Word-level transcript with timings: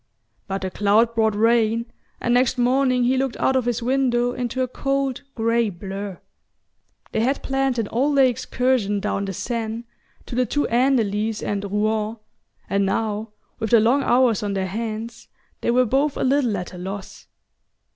But 0.47 0.63
the 0.63 0.71
cloud 0.71 1.13
brought 1.13 1.35
rain, 1.35 1.85
and 2.19 2.33
next 2.33 2.57
morning 2.57 3.03
he 3.03 3.17
looked 3.17 3.37
out 3.37 3.55
of 3.55 3.65
his 3.65 3.83
window 3.83 4.31
into 4.33 4.63
a 4.63 4.67
cold 4.67 5.21
grey 5.35 5.69
blur. 5.69 6.19
They 7.11 7.19
had 7.19 7.43
planned 7.43 7.77
an 7.77 7.87
all 7.87 8.15
day 8.15 8.27
excursion 8.27 8.99
down 8.99 9.25
the 9.25 9.33
Seine, 9.33 9.83
to 10.25 10.33
the 10.33 10.47
two 10.47 10.65
Andelys 10.71 11.43
and 11.43 11.63
Rouen, 11.71 12.17
and 12.67 12.83
now, 12.83 13.29
with 13.59 13.69
the 13.69 13.79
long 13.79 14.01
hours 14.01 14.41
on 14.41 14.53
their 14.55 14.65
hands, 14.65 15.27
they 15.61 15.69
were 15.69 15.85
both 15.85 16.17
a 16.17 16.23
little 16.23 16.57
at 16.57 16.73
a 16.73 16.79
loss... 16.79 17.27